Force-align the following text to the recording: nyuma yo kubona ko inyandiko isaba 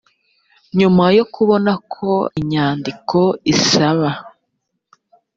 nyuma 0.79 1.03
yo 1.17 1.25
kubona 1.33 1.71
ko 1.93 2.11
inyandiko 2.39 3.19
isaba 3.53 4.09